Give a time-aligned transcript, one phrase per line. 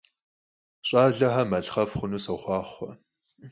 [0.87, 2.91] Ş'alexer malhxhef' xhunu soxhuaxhue!